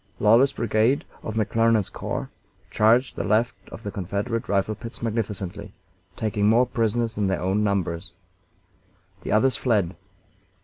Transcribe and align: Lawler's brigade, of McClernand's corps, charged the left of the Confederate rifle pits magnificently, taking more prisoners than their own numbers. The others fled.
Lawler's 0.19 0.51
brigade, 0.53 1.05
of 1.21 1.35
McClernand's 1.35 1.91
corps, 1.91 2.31
charged 2.71 3.15
the 3.15 3.23
left 3.23 3.53
of 3.71 3.83
the 3.83 3.91
Confederate 3.91 4.49
rifle 4.49 4.73
pits 4.73 5.03
magnificently, 5.03 5.73
taking 6.17 6.47
more 6.49 6.65
prisoners 6.65 7.13
than 7.13 7.27
their 7.27 7.39
own 7.39 7.63
numbers. 7.63 8.11
The 9.21 9.31
others 9.31 9.55
fled. 9.57 9.95